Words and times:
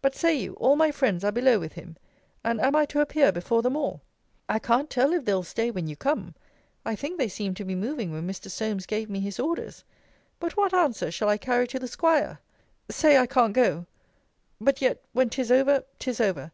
But 0.00 0.14
say 0.16 0.34
you, 0.34 0.54
all 0.54 0.74
my 0.74 0.90
friends 0.90 1.22
are 1.22 1.30
below 1.30 1.58
with 1.58 1.74
him? 1.74 1.96
And 2.42 2.62
am 2.62 2.74
I 2.74 2.86
to 2.86 3.00
appear 3.02 3.30
before 3.30 3.60
them 3.60 3.76
all? 3.76 4.00
I 4.48 4.58
can't 4.58 4.88
tell 4.88 5.12
if 5.12 5.26
they'll 5.26 5.42
stay 5.42 5.70
when 5.70 5.86
you 5.86 5.94
come. 5.96 6.34
I 6.86 6.96
think 6.96 7.18
they 7.18 7.28
seemed 7.28 7.58
to 7.58 7.64
be 7.66 7.74
moving 7.74 8.10
when 8.10 8.26
Mr. 8.26 8.50
Solmes 8.50 8.86
gave 8.86 9.10
me 9.10 9.20
his 9.20 9.38
orders. 9.38 9.84
But 10.40 10.56
what 10.56 10.72
answer 10.72 11.10
shall 11.10 11.28
I 11.28 11.36
carry 11.36 11.66
to 11.68 11.78
the 11.78 11.88
'squire? 11.88 12.38
Say, 12.90 13.18
I 13.18 13.26
can't 13.26 13.52
go! 13.52 13.84
but 14.58 14.80
yet 14.80 15.04
when 15.12 15.28
'tis 15.28 15.52
over, 15.52 15.84
'tis 15.98 16.22
over! 16.22 16.52